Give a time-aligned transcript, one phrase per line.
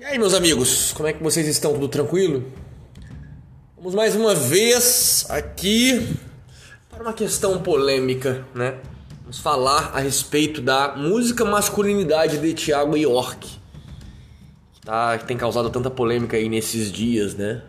[0.00, 1.74] E aí, meus amigos, como é que vocês estão?
[1.74, 2.42] Tudo tranquilo?
[3.76, 6.16] Vamos mais uma vez aqui
[6.88, 8.78] para uma questão polêmica, né?
[9.20, 13.46] Vamos falar a respeito da música masculinidade de Thiago York,
[14.72, 17.60] que, tá, que tem causado tanta polêmica aí nesses dias, né?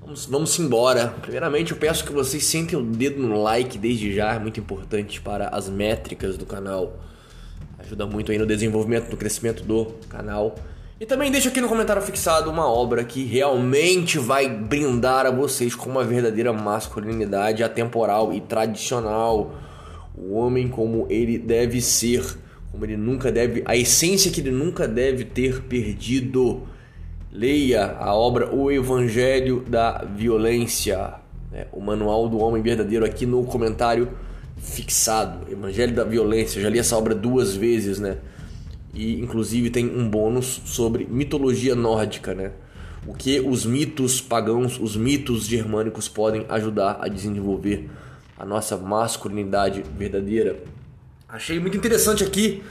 [0.00, 1.08] Vamos, vamos embora.
[1.20, 5.20] Primeiramente, eu peço que vocês sentem o dedo no like desde já, é muito importante
[5.20, 6.98] para as métricas do canal.
[7.78, 10.56] Ajuda muito aí no desenvolvimento, no crescimento do canal.
[11.00, 15.72] E também deixa aqui no comentário fixado uma obra que realmente vai brindar a vocês
[15.72, 19.54] com uma verdadeira masculinidade atemporal e tradicional.
[20.16, 22.24] O homem como ele deve ser,
[22.72, 26.62] como ele nunca deve, a essência que ele nunca deve ter perdido.
[27.30, 31.14] Leia a obra O Evangelho da Violência,
[31.52, 31.66] né?
[31.70, 34.08] o manual do homem verdadeiro aqui no comentário
[34.56, 35.48] fixado.
[35.48, 38.16] Evangelho da Violência, já li essa obra duas vezes, né?
[38.94, 42.52] E inclusive tem um bônus sobre mitologia nórdica, né?
[43.06, 47.88] O que os mitos pagãos, os mitos germânicos podem ajudar a desenvolver
[48.36, 50.62] a nossa masculinidade verdadeira.
[51.28, 52.62] Achei muito interessante aqui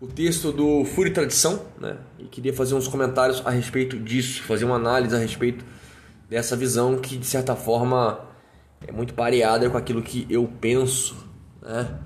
[0.00, 1.96] o texto do Fúria e Tradição, né?
[2.18, 5.64] E queria fazer uns comentários a respeito disso, fazer uma análise a respeito
[6.28, 8.20] dessa visão que de certa forma
[8.86, 11.16] é muito pareada com aquilo que eu penso,
[11.62, 11.98] né?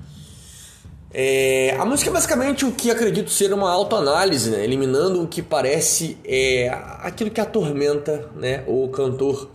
[1.14, 4.64] É, a música é basicamente o que acredito ser uma autoanálise, né?
[4.64, 8.64] eliminando o que parece é, aquilo que atormenta né?
[8.66, 9.50] o cantor.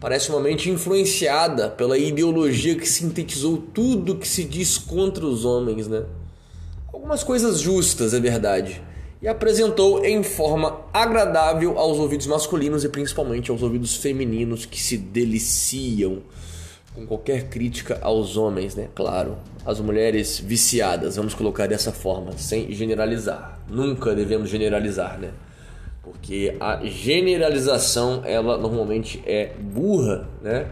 [0.00, 5.86] Parece uma mente influenciada pela ideologia que sintetizou tudo que se diz contra os homens.
[5.86, 6.02] Né?
[6.90, 8.82] Algumas coisas justas, é verdade.
[9.20, 14.96] E apresentou em forma agradável aos ouvidos masculinos e principalmente aos ouvidos femininos que se
[14.96, 16.22] deliciam
[16.96, 18.88] com qualquer crítica aos homens, né?
[18.94, 23.60] Claro, as mulheres viciadas, vamos colocar dessa forma, sem generalizar.
[23.68, 25.28] Nunca devemos generalizar, né?
[26.02, 30.68] Porque a generalização, ela normalmente é burra, né?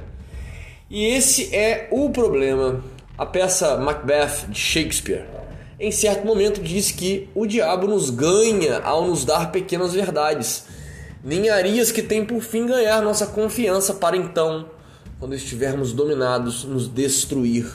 [0.89, 2.83] E esse é o problema.
[3.19, 5.27] A peça Macbeth de Shakespeare,
[5.79, 10.65] em certo momento, diz que o diabo nos ganha ao nos dar pequenas verdades,
[11.23, 14.73] ninharias que tem por fim ganhar nossa confiança para então
[15.19, 17.67] quando estivermos dominados, nos destruir.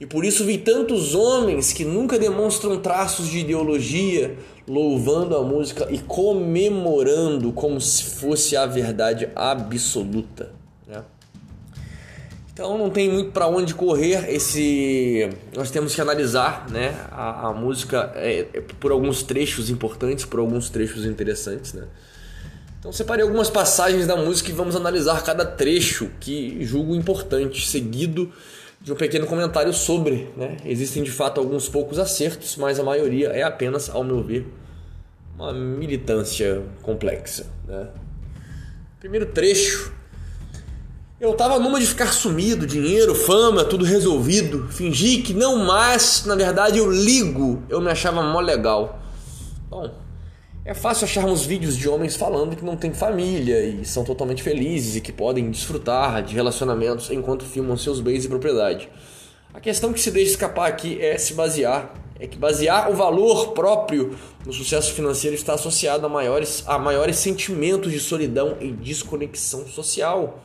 [0.00, 4.36] E por isso vi tantos homens que nunca demonstram traços de ideologia,
[4.66, 10.52] louvando a música e comemorando como se fosse a verdade absoluta.
[10.86, 11.02] Né?
[12.52, 14.32] Então não tem muito para onde correr.
[14.32, 16.94] Esse nós temos que analisar, né?
[17.10, 21.84] A, a música é, é, por alguns trechos importantes, por alguns trechos interessantes, né?
[22.78, 28.32] Então separei algumas passagens da música e vamos analisar cada trecho que julgo importante, seguido
[28.80, 30.30] de um pequeno comentário sobre.
[30.36, 30.56] Né?
[30.64, 34.46] Existem de fato alguns poucos acertos, mas a maioria é apenas, ao meu ver,
[35.34, 37.46] uma militância complexa.
[37.66, 37.88] Né?
[39.00, 39.92] Primeiro trecho.
[41.20, 44.68] Eu tava numa de ficar sumido, dinheiro, fama, tudo resolvido.
[44.68, 47.60] Fingi que não, mas na verdade eu ligo.
[47.68, 49.00] Eu me achava mó legal.
[49.68, 49.90] Bom,
[50.68, 54.96] é fácil acharmos vídeos de homens falando que não têm família e são totalmente felizes
[54.96, 58.86] e que podem desfrutar de relacionamentos enquanto filmam seus bens e propriedade.
[59.54, 63.52] A questão que se deixa escapar aqui é se basear, é que basear o valor
[63.52, 64.14] próprio
[64.44, 70.38] no sucesso financeiro está associado a maiores, a maiores sentimentos de solidão e desconexão social.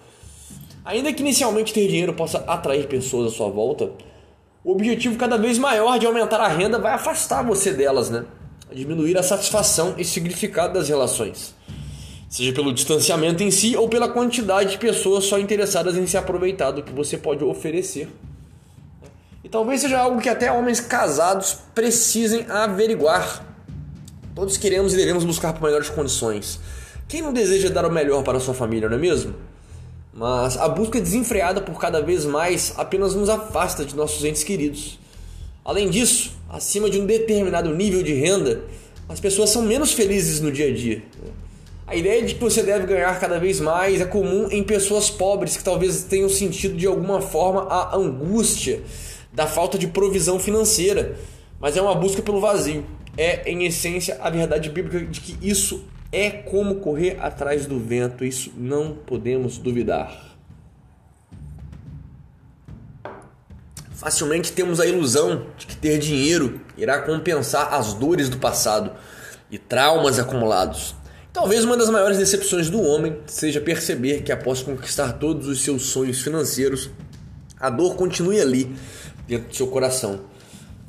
[0.85, 3.91] Ainda que inicialmente ter dinheiro possa atrair pessoas à sua volta,
[4.63, 8.23] o objetivo cada vez maior de aumentar a renda vai afastar você delas, né?
[8.73, 11.53] Diminuir a satisfação e significado das relações,
[12.29, 16.71] seja pelo distanciamento em si ou pela quantidade de pessoas só interessadas em se aproveitar
[16.71, 18.09] do que você pode oferecer.
[19.43, 23.45] E talvez seja algo que até homens casados precisem averiguar.
[24.33, 26.59] Todos queremos e devemos buscar por melhores condições.
[27.07, 29.35] Quem não deseja dar o melhor para a sua família, não é mesmo?
[30.13, 34.97] Mas a busca desenfreada por cada vez mais apenas nos afasta de nossos entes queridos.
[35.65, 38.63] Além disso, acima de um determinado nível de renda,
[39.07, 41.01] as pessoas são menos felizes no dia a dia.
[41.85, 45.55] A ideia de que você deve ganhar cada vez mais é comum em pessoas pobres
[45.55, 48.81] que talvez tenham sentido de alguma forma a angústia
[49.31, 51.17] da falta de provisão financeira,
[51.59, 52.85] mas é uma busca pelo vazio.
[53.15, 58.25] É, em essência, a verdade bíblica de que isso é como correr atrás do vento,
[58.25, 60.32] isso não podemos duvidar.
[64.03, 68.91] Facilmente temos a ilusão de que ter dinheiro irá compensar as dores do passado
[69.49, 70.93] e traumas acumulados.
[71.31, 75.83] Talvez uma das maiores decepções do homem seja perceber que após conquistar todos os seus
[75.83, 76.89] sonhos financeiros,
[77.57, 78.75] a dor continue ali,
[79.25, 80.19] dentro do seu coração.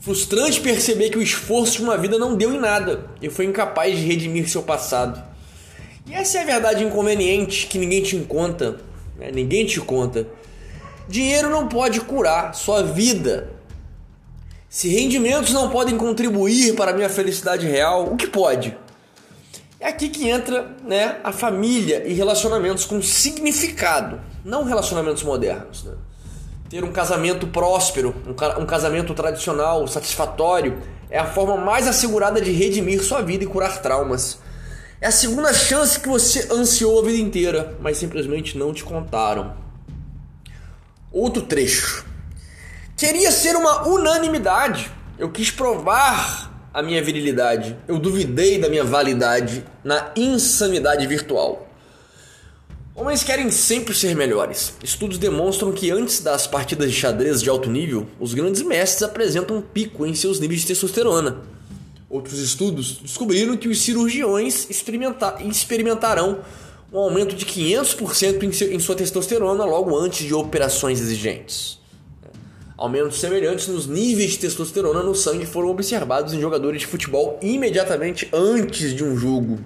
[0.00, 3.96] Frustrante perceber que o esforço de uma vida não deu em nada e foi incapaz
[3.96, 5.22] de redimir seu passado.
[6.04, 8.78] E essa é a verdade inconveniente que ninguém te conta,
[9.16, 9.30] né?
[9.32, 10.26] ninguém te conta.
[11.08, 13.50] Dinheiro não pode curar sua vida.
[14.68, 18.76] Se rendimentos não podem contribuir para a minha felicidade real, o que pode?
[19.78, 25.84] É aqui que entra né, a família e relacionamentos com significado, não relacionamentos modernos.
[25.84, 25.92] Né?
[26.70, 28.14] Ter um casamento próspero,
[28.58, 30.78] um casamento tradicional, satisfatório,
[31.10, 34.38] é a forma mais assegurada de redimir sua vida e curar traumas.
[35.00, 39.63] É a segunda chance que você ansiou a vida inteira, mas simplesmente não te contaram.
[41.14, 42.04] Outro trecho.
[42.96, 44.90] Queria ser uma unanimidade.
[45.16, 47.76] Eu quis provar a minha virilidade.
[47.86, 51.68] Eu duvidei da minha validade na insanidade virtual.
[52.96, 54.74] Homens querem sempre ser melhores.
[54.82, 59.58] Estudos demonstram que antes das partidas de xadrez de alto nível, os grandes mestres apresentam
[59.58, 61.42] um pico em seus níveis de testosterona.
[62.10, 66.40] Outros estudos descobriram que os cirurgiões experimentarão
[66.94, 71.80] um aumento de 500% em sua testosterona logo antes de operações exigentes.
[72.78, 78.28] Aumentos semelhantes nos níveis de testosterona no sangue foram observados em jogadores de futebol imediatamente
[78.32, 79.58] antes de um jogo.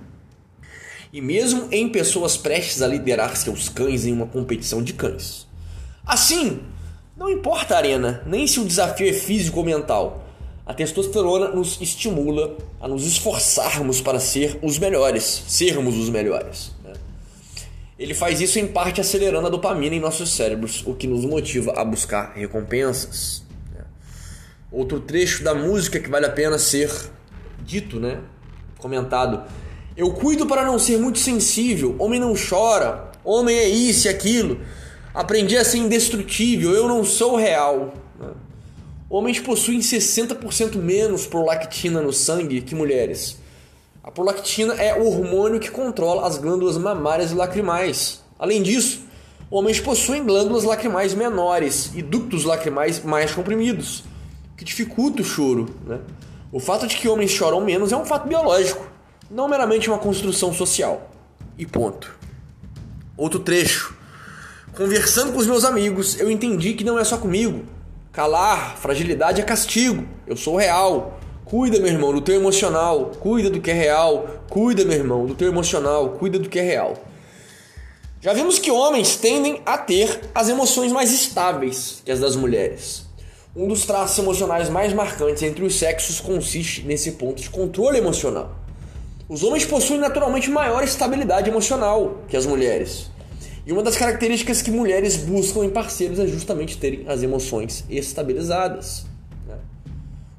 [1.13, 5.47] E mesmo em pessoas prestes a liderar seus cães em uma competição de cães.
[6.07, 6.61] Assim,
[7.15, 10.25] não importa a arena, nem se o desafio é físico ou mental
[10.69, 16.73] a testosterona nos estimula a nos esforçarmos para ser os melhores, sermos os melhores.
[17.99, 21.73] Ele faz isso em parte acelerando a dopamina em nossos cérebros, o que nos motiva
[21.77, 23.43] a buscar recompensas.
[24.71, 26.91] Outro trecho da música que vale a pena ser
[27.65, 28.21] dito, né?
[28.79, 29.43] comentado.
[29.97, 34.61] Eu cuido para não ser muito sensível, homem não chora, homem é isso e aquilo.
[35.13, 37.95] Aprendi a ser indestrutível, eu não sou real.
[38.19, 38.29] Né?
[39.11, 43.39] Homens possuem 60% menos prolactina no sangue que mulheres.
[44.09, 48.23] A prolactina é o hormônio que controla as glândulas mamárias e lacrimais.
[48.39, 49.03] Além disso,
[49.51, 54.05] homens possuem glândulas lacrimais menores e ductos lacrimais mais comprimidos,
[54.57, 55.67] que dificulta o choro.
[55.85, 55.99] Né?
[56.51, 58.83] O fato de que homens choram menos é um fato biológico,
[59.31, 61.11] não meramente uma construção social.
[61.59, 62.17] E ponto.
[63.15, 63.95] Outro trecho.
[64.75, 67.63] Conversando com os meus amigos, eu entendi que não é só comigo.
[68.11, 70.09] Calar, fragilidade é castigo.
[70.27, 71.18] Eu sou real.
[71.49, 73.13] Cuida, meu irmão, do teu emocional.
[73.21, 74.27] Cuida do que é real.
[74.51, 76.11] Cuida, meu irmão, do teu emocional.
[76.11, 76.95] Cuida do que é real.
[78.21, 83.07] Já vimos que homens tendem a ter as emoções mais estáveis que as das mulheres.
[83.57, 88.55] Um dos traços emocionais mais marcantes entre os sexos consiste nesse ponto de controle emocional.
[89.29, 93.11] Os homens possuem naturalmente maior estabilidade emocional que as mulheres.
[93.67, 99.07] E uma das características que mulheres buscam em parceiros é justamente terem as emoções estabilizadas.
[99.47, 99.57] Né?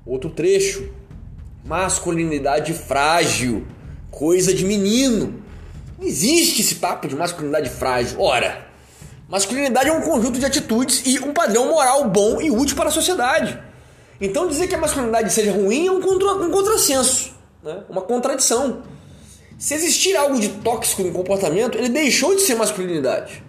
[0.06, 0.90] Outro trecho:
[1.69, 3.68] masculinidade frágil,
[4.10, 5.44] coisa de menino.
[6.00, 8.19] Não existe esse papo de masculinidade frágil.
[8.19, 8.66] Ora,
[9.27, 12.92] masculinidade é um conjunto de atitudes e um padrão moral bom e útil para a
[12.92, 13.60] sociedade.
[14.19, 17.33] Então dizer que a masculinidade seja ruim é um, contra, um contrassenso,
[17.63, 17.83] né?
[17.88, 18.81] uma contradição.
[19.60, 23.44] Se existir algo de tóxico no comportamento, ele deixou de ser masculinidade.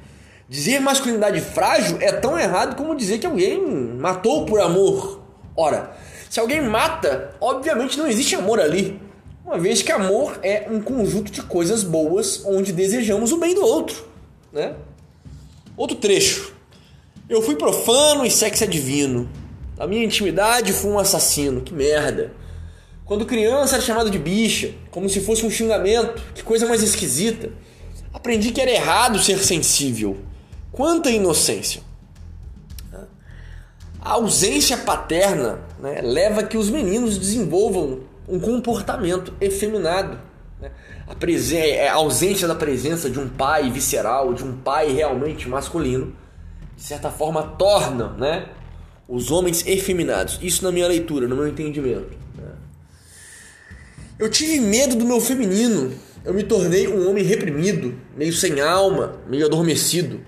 [0.47, 3.59] Dizer masculinidade frágil é tão errado como dizer que alguém
[3.97, 5.23] matou por amor.
[5.57, 5.97] Ora,
[6.31, 9.01] se alguém mata, obviamente não existe amor ali.
[9.45, 13.63] Uma vez que amor é um conjunto de coisas boas onde desejamos o bem do
[13.63, 14.07] outro,
[14.53, 14.77] né?
[15.77, 16.55] Outro trecho.
[17.29, 19.29] Eu fui profano e sexo é divino.
[19.77, 21.63] A minha intimidade fui um assassino.
[21.63, 22.33] Que merda.
[23.05, 27.51] Quando criança era chamado de bicha, como se fosse um xingamento, que coisa mais esquisita.
[28.15, 30.17] Aprendi que era errado ser sensível.
[30.71, 31.90] Quanta inocência!
[34.03, 40.19] A ausência paterna né, leva a que os meninos desenvolvam um comportamento efeminado.
[40.61, 40.71] Né?
[41.07, 41.15] A,
[41.55, 46.15] é, a ausência da presença de um pai visceral, de um pai realmente masculino,
[46.77, 48.49] de certa forma torna né,
[49.07, 50.39] os homens efeminados.
[50.41, 52.21] Isso na minha leitura, no meu entendimento.
[54.21, 55.93] Eu tive medo do meu feminino.
[56.23, 60.21] Eu me tornei um homem reprimido, meio sem alma, meio adormecido.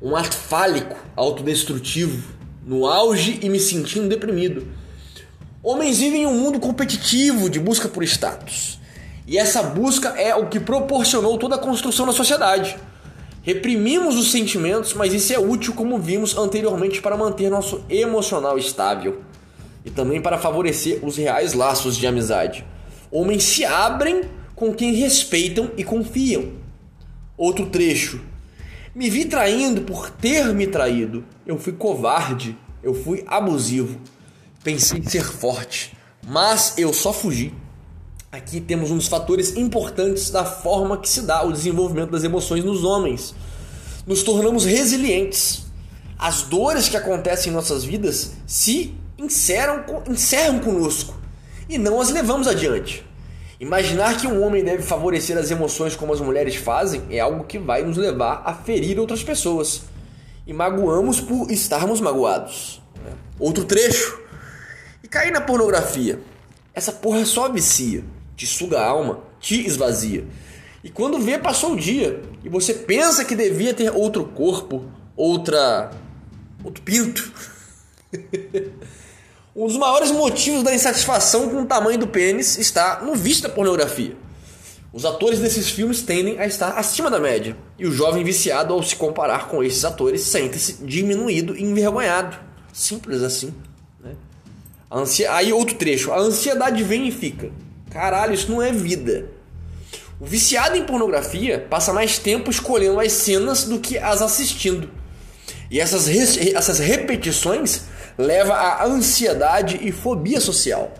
[0.00, 2.35] Um ato fálico, autodestrutivo,
[2.66, 4.66] no auge e me sentindo deprimido.
[5.62, 8.80] Homens vivem em um mundo competitivo de busca por status.
[9.24, 12.76] E essa busca é o que proporcionou toda a construção da sociedade.
[13.42, 19.22] Reprimimos os sentimentos, mas isso é útil, como vimos anteriormente, para manter nosso emocional estável
[19.84, 22.66] e também para favorecer os reais laços de amizade.
[23.10, 24.22] Homens se abrem
[24.56, 26.54] com quem respeitam e confiam.
[27.36, 28.20] Outro trecho.
[28.96, 31.22] Me vi traindo por ter me traído.
[31.46, 34.00] Eu fui covarde, eu fui abusivo.
[34.64, 35.94] Pensei ser forte,
[36.26, 37.52] mas eu só fugi.
[38.32, 42.64] Aqui temos um dos fatores importantes da forma que se dá o desenvolvimento das emoções
[42.64, 43.34] nos homens.
[44.06, 45.66] Nos tornamos resilientes.
[46.18, 51.14] As dores que acontecem em nossas vidas se encerram, encerram conosco
[51.68, 53.04] e não as levamos adiante.
[53.58, 57.58] Imaginar que um homem deve favorecer as emoções como as mulheres fazem é algo que
[57.58, 59.82] vai nos levar a ferir outras pessoas.
[60.46, 62.82] E magoamos por estarmos magoados.
[63.38, 64.20] Outro trecho.
[65.02, 66.20] E cair na pornografia.
[66.74, 68.04] Essa porra só vicia,
[68.36, 70.26] te suga a alma, te esvazia.
[70.84, 72.22] E quando vê, passou o dia.
[72.44, 74.84] E você pensa que devia ter outro corpo,
[75.16, 75.90] outra.
[76.62, 77.32] outro pinto.
[79.56, 83.48] Um dos maiores motivos da insatisfação com o tamanho do pênis está no vício da
[83.48, 84.14] pornografia.
[84.92, 88.82] Os atores desses filmes tendem a estar acima da média, e o jovem viciado, ao
[88.82, 92.36] se comparar com esses atores, sente-se diminuído e envergonhado.
[92.70, 93.54] Simples assim.
[93.98, 94.12] Né?
[95.30, 96.12] Aí outro trecho.
[96.12, 97.50] A ansiedade vem e fica.
[97.88, 99.30] Caralho, isso não é vida.
[100.20, 104.90] O viciado em pornografia passa mais tempo escolhendo as cenas do que as assistindo.
[105.70, 106.52] E essas, re...
[106.54, 110.92] essas repetições leva à ansiedade e fobia social.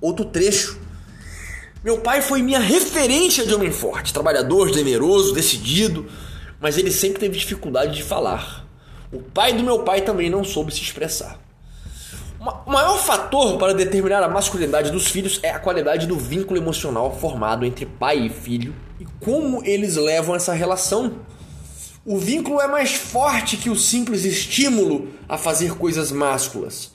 [0.00, 0.80] Outro trecho.
[1.82, 6.06] Meu pai foi minha referência de homem forte, trabalhador, generoso, decidido,
[6.60, 8.66] mas ele sempre teve dificuldade de falar.
[9.12, 11.38] O pai do meu pai também não soube se expressar.
[12.66, 17.16] O maior fator para determinar a masculinidade dos filhos é a qualidade do vínculo emocional
[17.18, 21.20] formado entre pai e filho e como eles levam essa relação.
[22.06, 26.92] O vínculo é mais forte que o simples estímulo a fazer coisas másculas,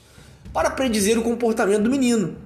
[0.54, 2.38] para predizer o comportamento do menino.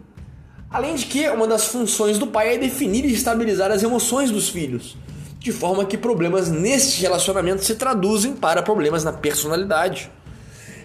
[0.72, 4.48] Além de que uma das funções do pai é definir e estabilizar as emoções dos
[4.48, 4.96] filhos,
[5.40, 10.10] de forma que problemas neste relacionamento se traduzem para problemas na personalidade.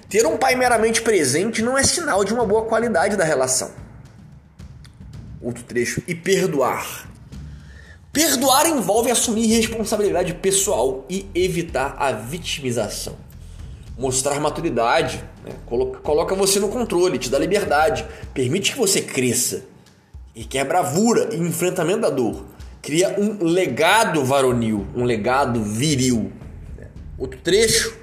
[0.08, 3.70] Ter um pai meramente presente não é sinal de uma boa qualidade da relação.
[5.40, 6.02] Outro trecho.
[6.08, 7.07] E perdoar.
[8.18, 13.14] Perdoar envolve assumir responsabilidade pessoal e evitar a vitimização.
[13.96, 15.52] Mostrar maturidade, né?
[15.64, 19.66] coloca, você no controle, te dá liberdade, permite que você cresça.
[20.34, 22.44] E quer bravura e enfrentamento da dor.
[22.82, 26.32] Cria um legado varonil, um legado viril.
[27.16, 27.96] Outro trecho.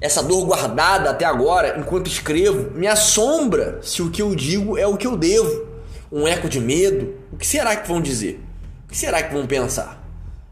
[0.00, 4.84] Essa dor guardada até agora, enquanto escrevo, me assombra se o que eu digo é
[4.84, 5.64] o que eu devo.
[6.10, 7.14] Um eco de medo.
[7.30, 8.40] O que será que vão dizer?
[8.92, 10.06] Que será que vão pensar?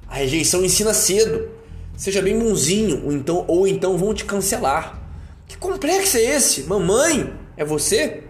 [0.09, 1.50] A rejeição ensina cedo.
[1.94, 4.99] Seja bem bonzinho, ou então, ou então vão te cancelar.
[5.47, 6.62] Que complexo é esse?
[6.62, 8.23] Mamãe, é você?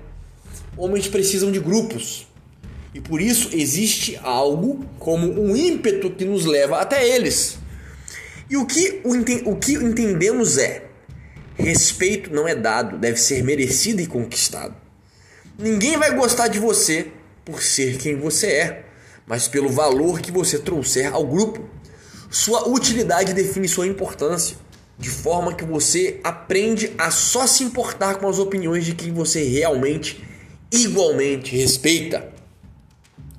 [0.76, 2.26] Homens precisam de grupos.
[2.93, 7.57] E por isso existe algo como um ímpeto que nos leva até eles.
[8.50, 10.87] E o que, o, o que entendemos é:
[11.55, 14.75] respeito não é dado, deve ser merecido e conquistado.
[15.57, 17.12] Ninguém vai gostar de você
[17.45, 18.89] por ser quem você é
[19.30, 21.64] mas pelo valor que você trouxer ao grupo.
[22.28, 24.56] Sua utilidade define sua importância,
[24.99, 29.44] de forma que você aprende a só se importar com as opiniões de quem você
[29.44, 30.25] realmente,
[30.72, 32.28] igualmente respeita.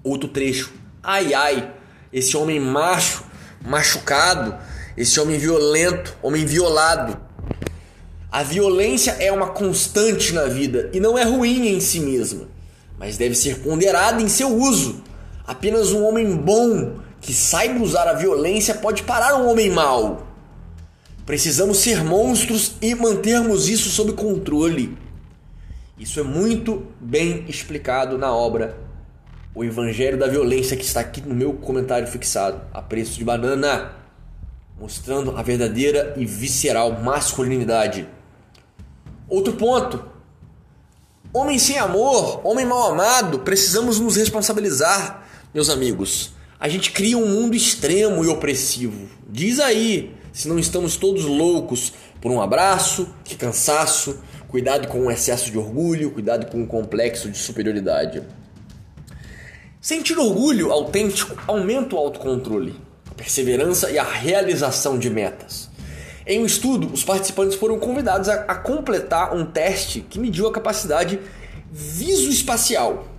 [0.01, 0.71] Outro trecho.
[1.03, 1.73] Ai ai,
[2.13, 3.25] esse homem macho,
[3.61, 4.55] machucado,
[4.95, 7.19] esse homem violento, homem violado.
[8.31, 12.47] A violência é uma constante na vida e não é ruim em si mesma,
[12.97, 15.10] mas deve ser ponderada em seu uso
[15.45, 20.27] Apenas um homem bom que saiba usar a violência pode parar um homem mau.
[21.25, 24.97] Precisamos ser monstros e mantermos isso sob controle.
[25.97, 28.75] Isso é muito bem explicado na obra
[29.53, 33.91] O Evangelho da Violência, que está aqui no meu comentário fixado, a preço de banana,
[34.79, 38.07] mostrando a verdadeira e visceral masculinidade.
[39.29, 40.10] Outro ponto.
[41.33, 47.25] Homem sem amor, homem mal amado, precisamos nos responsabilizar meus amigos, a gente cria um
[47.25, 49.07] mundo extremo e opressivo.
[49.29, 54.19] Diz aí se não estamos todos loucos por um abraço, que cansaço,
[54.49, 58.21] cuidado com o excesso de orgulho, cuidado com o complexo de superioridade.
[59.79, 62.75] Sentir orgulho autêntico aumenta o autocontrole,
[63.09, 65.70] a perseverança e a realização de metas.
[66.31, 70.51] Em um estudo, os participantes foram convidados a, a completar um teste que mediu a
[70.51, 71.19] capacidade
[71.69, 73.11] visoespacial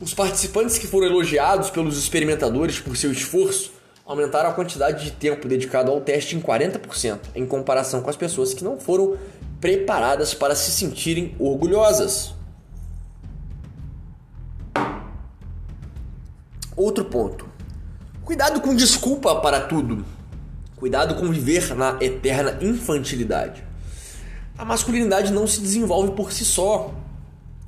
[0.00, 3.72] os participantes que foram elogiados pelos experimentadores por seu esforço
[4.06, 8.54] aumentaram a quantidade de tempo dedicado ao teste em 40%, em comparação com as pessoas
[8.54, 9.18] que não foram
[9.60, 12.32] preparadas para se sentirem orgulhosas.
[16.76, 17.46] Outro ponto.
[18.24, 20.06] Cuidado com desculpa para tudo.
[20.78, 23.64] Cuidado com viver na eterna infantilidade.
[24.56, 26.94] A masculinidade não se desenvolve por si só.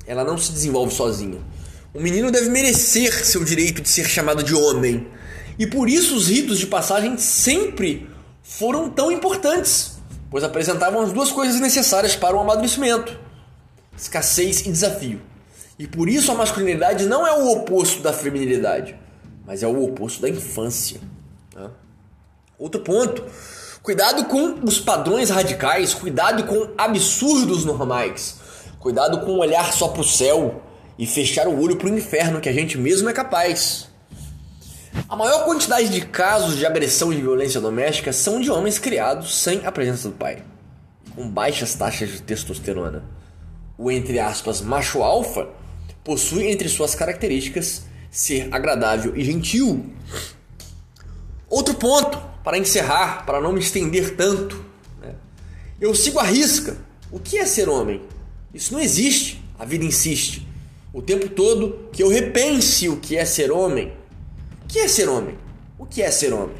[0.07, 1.39] ela não se desenvolve sozinha.
[1.93, 5.07] O menino deve merecer seu direito de ser chamado de homem.
[5.59, 8.09] E por isso os ritos de passagem sempre
[8.41, 9.99] foram tão importantes,
[10.29, 13.19] pois apresentavam as duas coisas necessárias para o amadurecimento:
[13.97, 15.21] escassez e desafio.
[15.77, 18.95] E por isso a masculinidade não é o oposto da feminilidade,
[19.45, 21.01] mas é o oposto da infância.
[21.53, 21.69] Né?
[22.61, 23.25] Outro ponto:
[23.81, 28.35] cuidado com os padrões radicais, cuidado com absurdos normais,
[28.79, 30.61] cuidado com olhar só para o céu
[30.95, 33.89] e fechar o olho para o inferno que a gente mesmo é capaz.
[35.09, 39.35] A maior quantidade de casos de agressão e de violência doméstica são de homens criados
[39.41, 40.43] sem a presença do pai,
[41.15, 43.03] com baixas taxas de testosterona.
[43.75, 45.49] O entre aspas macho alfa
[46.03, 49.83] possui entre suas características ser agradável e gentil.
[51.49, 54.63] Outro ponto, para encerrar, para não me estender tanto,
[55.01, 55.13] né?
[55.79, 56.77] eu sigo a risca.
[57.11, 58.01] O que é ser homem?
[58.53, 59.43] Isso não existe.
[59.59, 60.47] A vida insiste
[60.93, 63.93] o tempo todo que eu repense o que é ser homem
[64.71, 65.37] que é ser homem?
[65.77, 66.55] O que é ser homem?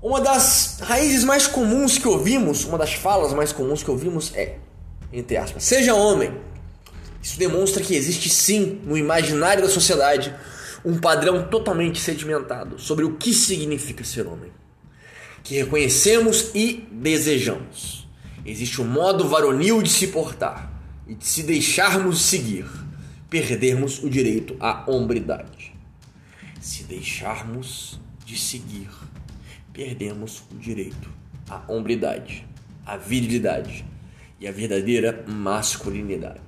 [0.00, 4.58] Uma das raízes mais comuns que ouvimos, uma das falas mais comuns que ouvimos é,
[5.12, 6.32] entre aspas, seja homem.
[7.20, 10.32] Isso demonstra que existe sim no imaginário da sociedade
[10.84, 14.50] um padrão totalmente sedimentado sobre o que significa ser homem,
[15.42, 18.08] que reconhecemos e desejamos.
[18.44, 20.72] Existe um modo varonil de se portar
[21.06, 22.66] e de se deixarmos seguir,
[23.30, 25.72] perdermos o direito à hombridade.
[26.60, 28.88] Se deixarmos de seguir,
[29.72, 31.10] perdemos o direito
[31.48, 32.46] à hombridade,
[32.84, 33.84] à virilidade
[34.40, 36.40] e à verdadeira masculinidade.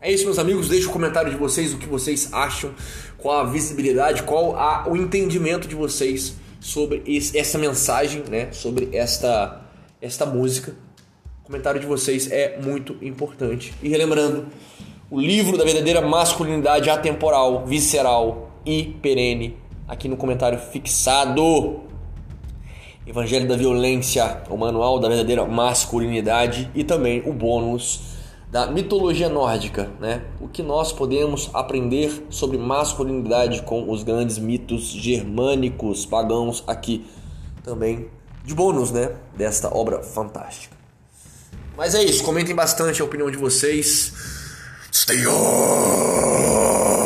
[0.00, 0.68] É isso, meus amigos.
[0.68, 2.74] Deixe o comentário de vocês, o que vocês acham,
[3.22, 8.50] qual a visibilidade, qual a, o entendimento de vocês sobre esse, essa mensagem, né?
[8.52, 9.62] Sobre esta,
[10.00, 10.74] esta música.
[11.42, 13.72] O comentário de vocês é muito importante.
[13.82, 14.46] E relembrando,
[15.10, 19.56] o livro da verdadeira masculinidade atemporal, visceral, e perene
[19.88, 21.80] aqui no comentário fixado.
[23.04, 28.11] Evangelho da Violência, o manual da verdadeira masculinidade e também o bônus
[28.52, 30.26] da mitologia nórdica, né?
[30.38, 37.06] O que nós podemos aprender sobre masculinidade com os grandes mitos germânicos pagãos aqui
[37.64, 38.10] também
[38.44, 39.16] de bônus, né?
[39.34, 40.76] Desta obra fantástica.
[41.78, 44.12] Mas é isso, comentem bastante a opinião de vocês.
[44.92, 47.01] Stay on!